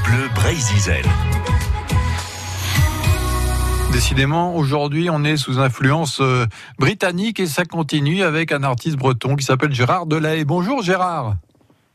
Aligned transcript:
Bleu 0.00 0.28
Brésil. 0.34 1.02
Décidément, 3.92 4.56
aujourd'hui, 4.56 5.10
on 5.10 5.22
est 5.22 5.36
sous 5.36 5.58
influence 5.58 6.20
euh, 6.20 6.46
britannique 6.78 7.40
et 7.40 7.46
ça 7.46 7.66
continue 7.66 8.22
avec 8.22 8.52
un 8.52 8.62
artiste 8.62 8.96
breton 8.96 9.36
qui 9.36 9.44
s'appelle 9.44 9.74
Gérard 9.74 10.06
Delay. 10.06 10.46
Bonjour 10.46 10.82
Gérard. 10.82 11.36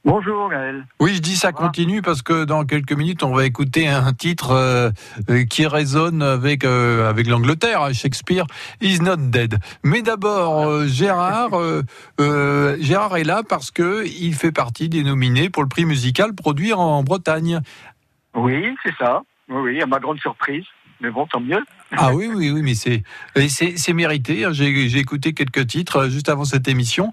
Bonjour 0.07 0.49
Gaël. 0.49 0.88
Oui, 1.01 1.15
je 1.15 1.21
dis 1.21 1.36
ça 1.36 1.51
continue 1.51 2.02
parce 2.02 2.21
que 2.21 2.45
dans 2.45 2.63
quelques 2.63 2.93
minutes, 2.93 3.23
on 3.23 3.34
va 3.34 3.45
écouter 3.45 3.89
un 3.89 4.14
titre 4.14 4.52
euh, 4.52 4.89
euh, 5.29 5.43
qui 5.43 5.68
résonne 5.68 6.21
avec 6.21 6.64
avec 6.64 7.27
l'Angleterre, 7.27 7.93
Shakespeare 7.93 8.46
is 8.79 9.01
not 9.01 9.18
dead. 9.18 9.57
Mais 9.83 10.01
d'abord, 10.01 10.88
Gérard, 10.88 11.51
Gérard 12.18 13.18
est 13.18 13.25
là 13.25 13.41
parce 13.47 13.70
que 13.70 14.05
il 14.07 14.33
fait 14.33 14.54
partie 14.54 14.88
des 14.88 15.04
nominés 15.04 15.50
pour 15.50 15.61
le 15.61 15.68
prix 15.68 15.83
musical 15.83 16.33
produit 16.33 16.71
en 16.71 17.04
Bretagne. 17.04 17.60
Oui, 18.33 18.75
c'est 18.83 18.96
ça. 18.97 19.24
Oui, 19.50 19.74
oui, 19.74 19.82
à 19.82 19.87
ma 19.87 20.00
grande 20.00 20.19
surprise. 20.19 20.64
Mais 21.01 21.11
bon, 21.11 21.28
tant 21.28 21.42
mieux. 21.42 21.64
Ah 21.96 22.14
oui, 22.14 22.29
oui, 22.33 22.50
oui, 22.50 22.61
mais 22.64 22.75
c'est 22.75 23.04
c'est 23.50 23.93
mérité. 23.93 24.46
Hein. 24.46 24.54
J'ai 24.54 24.97
écouté 24.97 25.33
quelques 25.33 25.68
titres 25.68 25.97
euh, 25.97 26.10
juste 26.10 26.29
avant 26.29 26.46
cette 26.46 26.69
émission, 26.69 27.11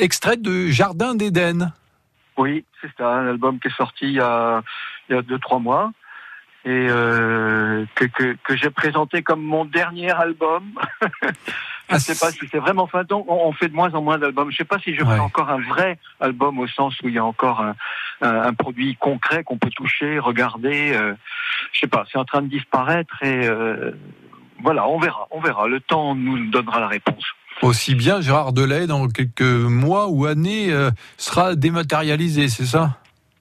extrait 0.00 0.36
de 0.36 0.66
Jardin 0.66 1.14
d'Éden. 1.14 1.72
Oui, 2.36 2.64
c'est 2.80 2.90
ça, 2.96 3.08
un 3.08 3.28
album 3.28 3.60
qui 3.60 3.68
est 3.68 3.76
sorti 3.76 4.06
il 4.06 4.12
y 4.12 4.20
a, 4.20 4.62
il 5.08 5.14
y 5.14 5.18
a 5.18 5.22
deux, 5.22 5.38
trois 5.38 5.58
mois 5.58 5.92
et 6.64 6.86
euh, 6.88 7.84
que, 7.94 8.06
que, 8.06 8.36
que 8.42 8.56
j'ai 8.56 8.70
présenté 8.70 9.22
comme 9.22 9.42
mon 9.42 9.66
dernier 9.66 10.10
album. 10.10 10.72
je 11.90 11.94
ne 11.94 11.98
sais 11.98 12.18
pas 12.18 12.32
si 12.32 12.40
c'est 12.50 12.58
vraiment 12.58 12.86
fin. 12.86 13.04
Donc, 13.04 13.26
on 13.28 13.52
fait 13.52 13.68
de 13.68 13.74
moins 13.74 13.92
en 13.94 14.00
moins 14.00 14.16
d'albums. 14.16 14.50
Je 14.50 14.54
ne 14.54 14.58
sais 14.58 14.64
pas 14.64 14.78
si 14.78 14.94
je 14.94 15.04
ferai 15.04 15.18
encore 15.18 15.50
un 15.50 15.60
vrai 15.60 15.98
album 16.20 16.58
au 16.58 16.66
sens 16.66 16.98
où 17.02 17.08
il 17.08 17.14
y 17.14 17.18
a 17.18 17.24
encore 17.24 17.60
un, 17.60 17.74
un, 18.22 18.54
produit 18.54 18.96
concret 18.96 19.44
qu'on 19.44 19.58
peut 19.58 19.70
toucher, 19.70 20.18
regarder. 20.18 20.94
Euh, 20.94 21.14
je 21.72 21.80
sais 21.80 21.86
pas. 21.86 22.06
C'est 22.10 22.18
en 22.18 22.24
train 22.24 22.40
de 22.40 22.48
disparaître 22.48 23.22
et 23.22 23.46
euh, 23.46 23.92
voilà, 24.64 24.88
on 24.88 24.98
verra, 24.98 25.28
on 25.30 25.40
verra. 25.40 25.68
Le 25.68 25.78
temps 25.78 26.14
nous 26.14 26.50
donnera 26.50 26.80
la 26.80 26.88
réponse. 26.88 27.22
Aussi 27.62 27.94
bien 27.94 28.20
Gérard 28.20 28.52
Delay, 28.52 28.86
dans 28.86 29.06
quelques 29.08 29.42
mois 29.42 30.08
ou 30.08 30.24
années, 30.24 30.72
euh, 30.72 30.90
sera 31.18 31.54
dématérialisé, 31.54 32.48
c'est 32.48 32.64
ça? 32.64 32.98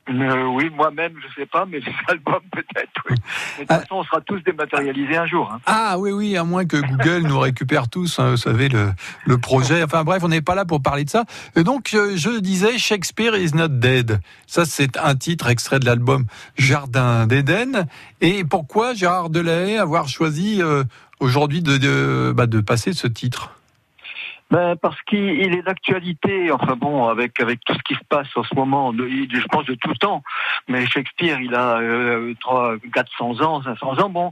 Euh, 0.09 0.43
oui, 0.47 0.69
moi-même, 0.69 1.13
je 1.25 1.41
sais 1.41 1.45
pas, 1.45 1.65
mais 1.65 1.79
les 1.79 1.93
albums 2.09 2.41
peut-être. 2.51 3.01
Oui. 3.09 3.15
de 3.15 3.61
toute 3.61 3.71
ah. 3.71 3.79
façon, 3.79 3.95
on 3.95 4.03
sera 4.03 4.19
tous 4.19 4.39
dématérialisés 4.41 5.15
un 5.15 5.25
jour. 5.25 5.49
Hein. 5.51 5.59
Ah 5.65 5.95
oui, 5.97 6.11
oui, 6.11 6.35
à 6.35 6.43
moins 6.43 6.65
que 6.65 6.75
Google 6.75 7.25
nous 7.25 7.39
récupère 7.39 7.87
tous, 7.87 8.19
hein, 8.19 8.31
vous 8.31 8.37
savez, 8.37 8.67
le, 8.67 8.91
le 9.25 9.37
projet. 9.37 9.81
Enfin 9.81 10.03
bref, 10.03 10.21
on 10.23 10.27
n'est 10.27 10.41
pas 10.41 10.55
là 10.55 10.65
pour 10.65 10.81
parler 10.81 11.05
de 11.05 11.09
ça. 11.09 11.23
Et 11.55 11.63
donc, 11.63 11.87
je, 11.89 12.17
je 12.17 12.37
disais, 12.39 12.77
Shakespeare 12.77 13.35
is 13.35 13.51
not 13.55 13.69
dead. 13.69 14.19
Ça, 14.45 14.65
c'est 14.65 14.97
un 14.97 15.15
titre 15.15 15.47
extrait 15.47 15.79
de 15.79 15.85
l'album 15.85 16.25
Jardin 16.57 17.25
d'Éden. 17.25 17.87
Et 18.19 18.43
pourquoi 18.43 18.93
Gérard 18.93 19.29
Delay 19.29 19.77
avoir 19.77 20.09
choisi 20.09 20.61
euh, 20.61 20.83
aujourd'hui 21.23 21.61
de, 21.61 22.31
bah, 22.31 22.45
de 22.45 22.59
passer 22.61 22.93
ce 22.93 23.07
titre 23.07 23.51
ben 24.51 24.75
parce 24.75 25.01
qu'il 25.03 25.55
est 25.55 25.63
d'actualité, 25.63 26.51
enfin 26.51 26.75
bon, 26.75 27.07
avec 27.07 27.39
avec 27.39 27.61
tout 27.65 27.73
ce 27.73 27.81
qui 27.81 27.95
se 27.95 28.05
passe 28.07 28.27
en 28.35 28.43
ce 28.43 28.53
moment, 28.53 28.93
de, 28.93 29.07
je 29.07 29.47
pense 29.47 29.65
de 29.65 29.73
tout 29.73 29.95
temps. 29.95 30.21
Mais 30.67 30.85
Shakespeare, 30.85 31.39
il 31.41 31.55
a 31.55 31.79
euh, 31.79 32.35
3, 32.39 32.75
400 32.93 33.41
ans, 33.41 33.63
500 33.63 33.99
ans, 33.99 34.09
bon. 34.09 34.31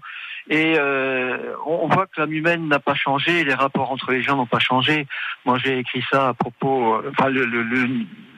Et 0.50 0.76
euh, 0.78 1.56
on 1.66 1.88
voit 1.88 2.08
que 2.08 2.20
l'âme 2.20 2.34
humaine 2.34 2.68
n'a 2.68 2.80
pas 2.80 2.94
changé, 2.94 3.44
les 3.44 3.54
rapports 3.54 3.92
entre 3.92 4.12
les 4.12 4.22
gens 4.22 4.36
n'ont 4.36 4.46
pas 4.46 4.60
changé. 4.60 5.08
Moi, 5.46 5.58
j'ai 5.58 5.80
écrit 5.80 6.04
ça 6.12 6.30
à 6.30 6.34
propos. 6.34 6.96
Euh, 6.96 7.12
enfin, 7.18 7.30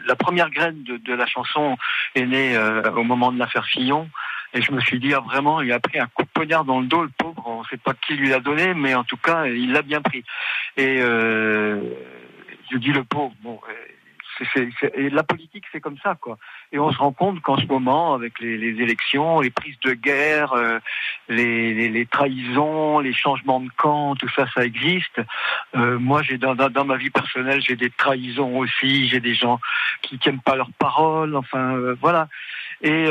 la 0.05 0.15
première 0.15 0.49
graine 0.51 0.83
de, 0.83 0.97
de, 0.97 1.13
la 1.13 1.25
chanson 1.25 1.77
est 2.15 2.25
née 2.25 2.55
euh, 2.55 2.91
au 2.91 3.03
moment 3.03 3.31
de 3.31 3.39
l'affaire 3.39 3.65
Fillon. 3.65 4.09
Et 4.53 4.61
je 4.61 4.71
me 4.71 4.79
suis 4.81 4.99
dit, 4.99 5.13
ah, 5.13 5.21
vraiment, 5.21 5.61
il 5.61 5.71
a 5.71 5.79
pris 5.79 5.99
un 5.99 6.07
coup 6.07 6.23
de 6.23 6.29
poignard 6.33 6.65
dans 6.65 6.81
le 6.81 6.87
dos, 6.87 7.03
le 7.03 7.11
pauvre. 7.17 7.32
On 7.63 7.65
ne 7.65 7.77
sait 7.77 7.81
pas 7.81 7.93
qui 7.93 8.15
lui 8.15 8.27
l'a 8.27 8.41
donné, 8.41 8.73
mais 8.73 8.93
en 8.93 9.05
tout 9.05 9.15
cas, 9.15 9.45
il 9.45 9.71
l'a 9.71 9.83
bien 9.83 10.01
pris. 10.01 10.25
Et 10.75 11.01
euh, 11.01 11.81
je 12.69 12.77
dis 12.77 12.91
le 12.91 13.05
pauvre. 13.05 13.33
Bon, 13.41 13.57
et 14.93 15.09
la 15.09 15.23
politique, 15.23 15.65
c'est 15.71 15.81
comme 15.81 15.97
ça, 15.97 16.15
quoi. 16.19 16.37
Et 16.71 16.79
on 16.79 16.91
se 16.91 16.97
rend 16.97 17.11
compte 17.11 17.41
qu'en 17.41 17.57
ce 17.57 17.65
moment, 17.65 18.13
avec 18.13 18.39
les, 18.39 18.81
élections, 18.81 19.41
les 19.41 19.49
prises 19.49 19.79
de 19.81 19.93
guerre, 19.93 20.53
euh, 20.53 20.79
les, 21.29 22.07
trahisons, 22.09 22.99
les 22.99 23.13
changements 23.13 23.59
de 23.59 23.69
camp, 23.77 24.15
tout 24.15 24.29
ça, 24.35 24.45
ça 24.53 24.65
existe. 24.65 25.21
Euh, 25.75 25.99
moi, 25.99 26.21
j'ai 26.21 26.37
dans, 26.37 26.55
ma 26.85 26.97
vie 26.97 27.09
personnelle, 27.09 27.61
j'ai 27.61 27.75
des 27.75 27.89
trahisons 27.89 28.57
aussi. 28.57 29.07
J'ai 29.07 29.19
des 29.19 29.35
gens 29.35 29.59
qui 30.01 30.19
n'aiment 30.25 30.41
pas 30.41 30.55
leurs 30.55 30.71
paroles. 30.73 31.35
Enfin, 31.35 31.75
euh, 31.75 31.95
voilà. 32.01 32.27
Et 32.81 33.09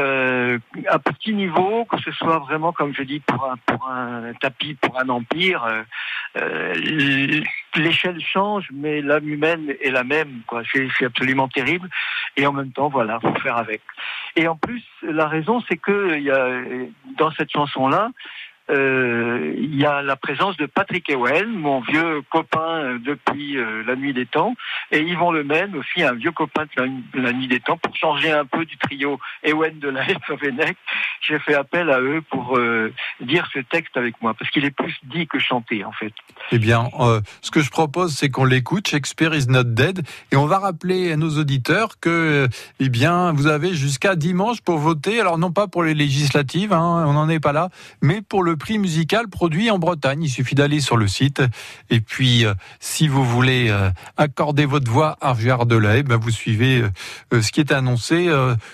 à 0.88 0.98
petit 0.98 1.32
niveau, 1.32 1.86
que 1.86 1.98
ce 1.98 2.12
soit 2.12 2.38
vraiment, 2.40 2.72
comme 2.72 2.94
je 2.94 3.04
dis, 3.04 3.20
pour 3.20 3.48
un, 3.88 4.34
tapis, 4.38 4.74
pour 4.74 5.00
un 5.00 5.08
empire, 5.08 5.66
l'échelle 7.76 8.20
change, 8.20 8.68
mais 8.72 9.00
l'âme 9.00 9.28
humaine 9.28 9.74
est 9.80 9.90
la 9.90 10.04
même. 10.04 10.42
Quoi. 10.46 10.62
C'est, 10.72 11.04
terrible. 11.48 11.88
Et 12.36 12.46
en 12.46 12.52
même 12.52 12.72
temps, 12.72 12.88
voilà, 12.88 13.20
faut 13.20 13.34
faire 13.40 13.56
avec. 13.56 13.82
Et 14.36 14.48
en 14.48 14.56
plus, 14.56 14.82
la 15.02 15.26
raison, 15.26 15.62
c'est 15.68 15.76
que 15.76 16.18
y 16.18 16.30
a 16.30 16.48
dans 17.18 17.30
cette 17.32 17.50
chanson-là, 17.50 18.10
il 18.68 19.76
y 19.76 19.84
a 19.84 20.02
la 20.02 20.16
présence 20.16 20.56
de 20.56 20.66
Patrick 20.66 21.08
Ewen, 21.10 21.48
mon 21.48 21.80
vieux 21.80 22.22
copain 22.30 22.84
euh, 22.84 22.98
depuis 22.98 23.56
euh, 23.56 23.82
la 23.86 23.96
nuit 23.96 24.12
des 24.12 24.26
temps, 24.26 24.54
et 24.90 25.00
Yvon 25.00 25.32
Lemaine, 25.32 25.74
aussi 25.76 26.02
un 26.02 26.14
vieux 26.14 26.32
copain 26.32 26.64
de 26.76 27.20
la, 27.20 27.32
nuit 27.32 27.48
des 27.48 27.60
temps, 27.60 27.76
pour 27.76 27.94
changer 27.96 28.30
un 28.30 28.44
peu 28.44 28.64
du 28.64 28.76
trio 28.78 29.18
Ewen 29.42 29.78
de 29.78 29.88
la 29.88 30.02
Venec. 30.40 30.76
J'ai 31.20 31.38
fait 31.38 31.54
appel 31.54 31.90
à 31.90 32.00
eux 32.00 32.22
pour 32.30 32.58
dire 33.20 33.48
ce 33.52 33.60
texte 33.60 33.96
avec 33.96 34.20
moi, 34.20 34.34
parce 34.34 34.50
qu'il 34.50 34.64
est 34.64 34.70
plus 34.70 34.94
dit 35.04 35.26
que 35.26 35.38
chanté 35.38 35.84
en 35.84 35.92
fait. 35.92 36.12
Eh 36.50 36.58
bien, 36.58 36.88
ce 37.40 37.50
que 37.50 37.60
je 37.60 37.70
propose, 37.70 38.14
c'est 38.14 38.28
qu'on 38.28 38.44
l'écoute, 38.44 38.88
Shakespeare 38.88 39.34
is 39.34 39.46
not 39.48 39.64
dead, 39.64 40.02
et 40.32 40.36
on 40.36 40.46
va 40.46 40.58
rappeler 40.58 41.12
à 41.12 41.16
nos 41.16 41.38
auditeurs 41.38 42.00
que, 42.00 42.48
eh 42.80 42.88
bien, 42.88 43.32
vous 43.32 43.46
avez 43.46 43.74
jusqu'à 43.74 44.16
dimanche 44.16 44.60
pour 44.60 44.78
voter, 44.78 45.20
alors 45.20 45.38
non 45.38 45.52
pas 45.52 45.68
pour 45.68 45.84
les 45.84 45.94
législatives, 45.94 46.72
hein, 46.72 47.04
on 47.06 47.12
n'en 47.12 47.28
est 47.28 47.40
pas 47.40 47.52
là, 47.52 47.68
mais 48.00 48.20
pour 48.20 48.42
le 48.42 48.51
prix 48.56 48.78
musical 48.78 49.28
produit 49.28 49.70
en 49.70 49.78
Bretagne. 49.78 50.24
Il 50.24 50.30
suffit 50.30 50.54
d'aller 50.54 50.80
sur 50.80 50.96
le 50.96 51.08
site. 51.08 51.42
Et 51.90 52.00
puis, 52.00 52.44
euh, 52.44 52.54
si 52.80 53.08
vous 53.08 53.24
voulez 53.24 53.68
euh, 53.70 53.90
accorder 54.16 54.66
votre 54.66 54.90
voix 54.90 55.16
à 55.20 55.34
Gérard 55.34 55.66
Delay, 55.66 56.02
ben 56.02 56.16
vous 56.16 56.30
suivez 56.30 56.82
euh, 57.32 57.42
ce 57.42 57.52
qui 57.52 57.60
est 57.60 57.72
annoncé 57.72 58.30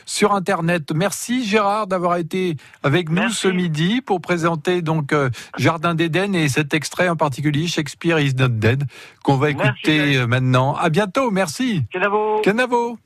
sur 0.06 0.32
Internet. 0.32 0.92
Merci 0.94 1.46
Gérard 1.46 1.86
d'avoir 1.86 2.16
été 2.16 2.56
avec 2.82 3.10
nous 3.10 3.30
ce 3.30 3.48
midi 3.48 4.00
pour 4.00 4.20
présenter 4.20 4.82
donc 4.82 5.14
Jardin 5.56 5.94
d'Éden 5.94 6.34
et 6.34 6.48
cet 6.48 6.74
extrait 6.74 7.08
en 7.08 7.16
particulier, 7.16 7.66
Shakespeare 7.66 8.18
is 8.18 8.34
not 8.34 8.48
dead, 8.48 8.84
qu'on 9.22 9.36
va 9.36 9.50
écouter 9.50 10.26
maintenant. 10.26 10.74
À 10.74 10.88
bientôt. 10.88 11.30
Merci. 11.30 11.84
Canavo. 11.92 12.40
Canavo. 12.42 12.98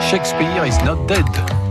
Shakespeare 0.00 0.64
is 0.64 0.78
not 0.84 1.06
dead. 1.06 1.63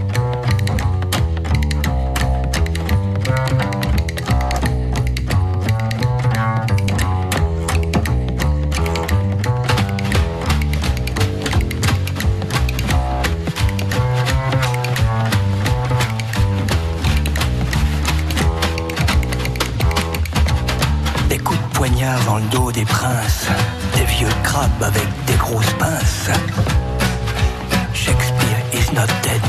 Dans 22.34 22.40
le 22.40 22.46
dos 22.46 22.72
des 22.72 22.86
princes, 22.86 23.46
des 23.96 24.06
vieux 24.06 24.34
crabes 24.42 24.82
avec 24.82 25.08
des 25.28 25.36
grosses 25.36 25.74
pinces. 25.78 26.32
Shakespeare 27.94 28.60
is 28.74 28.92
not 28.92 29.06
dead. 29.22 29.46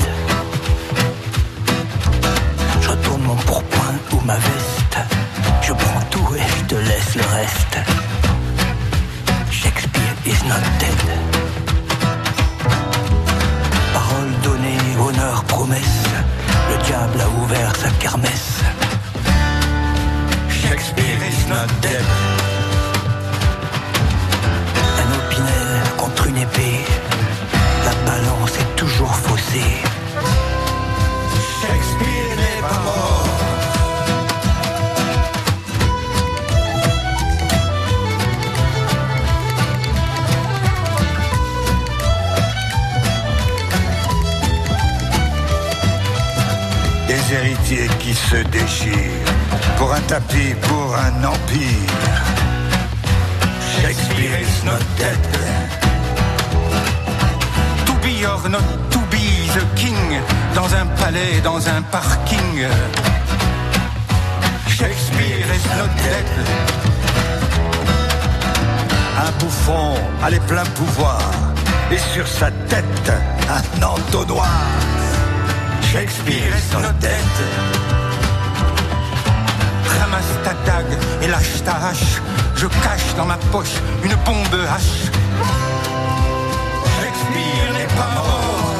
Je 2.83 2.89
retourne 2.91 3.23
mon 3.23 3.37
pourpoint 3.37 3.97
ou 4.13 4.21
ma 4.27 4.35
veste. 4.35 4.99
Je 5.63 5.73
prends 5.73 6.03
tout 6.11 6.29
et 6.37 6.43
je 6.43 6.65
te 6.67 6.75
laisse 6.75 7.15
le 7.15 7.27
reste. 7.39 7.77
Shakespeare 9.51 10.17
is 10.27 10.45
not 10.47 10.65
dead. 10.79 11.03
Parole 13.95 14.33
donnée, 14.43 14.79
honneur, 15.01 15.43
promesse. 15.45 16.05
Le 16.69 16.85
diable 16.85 17.21
a 17.23 17.43
ouvert 17.43 17.73
sa 17.77 17.89
kermesse. 17.99 18.61
Shakespeare 20.51 21.21
is 21.31 21.49
not 21.49 21.69
dead. 21.81 22.44
La 26.33 27.95
balance 28.11 28.53
est 28.59 28.77
toujours 28.77 29.15
faussée. 29.15 29.77
Shakespeare 31.61 32.37
n'est 32.37 32.63
pas 32.63 32.81
mort. 32.85 33.29
héritiers 47.33 47.89
qui 47.99 48.15
se 48.15 48.37
déchirent 48.37 49.33
pour 49.77 49.93
un 49.93 50.01
tapis, 50.03 50.55
pour 50.63 50.95
un 50.95 51.25
empire. 51.25 51.91
Shakespeare 53.81 54.41
is 54.41 54.65
not 54.65 54.81
dead. 54.99 55.84
Or 58.27 58.49
not 58.49 58.63
to 58.91 58.99
be 59.11 59.49
the 59.53 59.65
king, 59.77 60.21
dans 60.55 60.75
un 60.75 60.87
palais, 60.97 61.43
dans 61.43 61.69
un 61.69 61.83
parking. 61.93 62.67
Shakespeare 64.67 65.47
is 65.55 65.65
not 65.77 65.91
dead. 66.03 66.31
Un 69.19 69.31
bouffon 69.39 69.95
a 70.23 70.31
les 70.31 70.41
pleins 70.41 70.65
pouvoirs 70.75 71.33
et 71.91 71.99
sur 71.99 72.27
sa 72.27 72.51
tête 72.51 73.13
un 73.51 73.83
entonnoir. 73.83 74.49
Shakespeare 75.93 76.57
is 76.57 76.73
not 76.73 76.95
dead. 77.01 77.35
Ramasse 80.01 80.35
ta 80.45 80.55
dague 80.65 80.99
et 81.23 81.29
lâche 81.29 81.63
ta 81.63 81.77
hache. 81.89 82.23
Je 82.57 82.67
cache 82.67 83.15
dans 83.19 83.27
ma 83.27 83.37
poche 83.53 83.77
une 84.03 84.15
bombe 84.25 84.61
hache. 84.75 85.11
N'est 87.73 87.87
pas 87.87 88.15
mort. 88.15 88.74